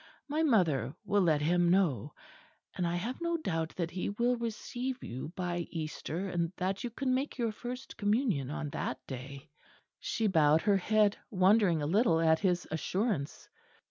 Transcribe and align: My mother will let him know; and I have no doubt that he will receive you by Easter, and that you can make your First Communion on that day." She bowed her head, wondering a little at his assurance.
My 0.27 0.41
mother 0.41 0.95
will 1.05 1.21
let 1.21 1.41
him 1.43 1.69
know; 1.69 2.15
and 2.73 2.87
I 2.87 2.95
have 2.95 3.21
no 3.21 3.37
doubt 3.37 3.75
that 3.75 3.91
he 3.91 4.09
will 4.09 4.35
receive 4.35 5.03
you 5.03 5.31
by 5.35 5.67
Easter, 5.69 6.27
and 6.27 6.51
that 6.57 6.83
you 6.83 6.89
can 6.89 7.13
make 7.13 7.37
your 7.37 7.51
First 7.51 7.97
Communion 7.97 8.49
on 8.49 8.71
that 8.71 8.97
day." 9.05 9.51
She 9.99 10.25
bowed 10.25 10.61
her 10.63 10.77
head, 10.77 11.17
wondering 11.29 11.83
a 11.83 11.85
little 11.85 12.19
at 12.19 12.39
his 12.39 12.67
assurance. 12.71 13.47